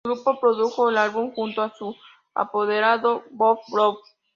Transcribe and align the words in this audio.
El 0.03 0.13
grupo 0.13 0.39
produjo 0.39 0.89
el 0.89 0.97
álbum 0.97 1.31
junto 1.31 1.61
a 1.61 1.69
su 1.75 1.95
apoderado 2.33 3.21
Bob 3.29 3.59
Brown. 3.71 3.97